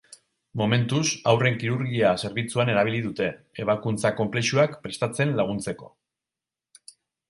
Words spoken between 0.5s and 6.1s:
Momentuz, haurren kirurgia zerbitzuan erabili dute, ebakuntza konplexuak prestatzen laguntzeko.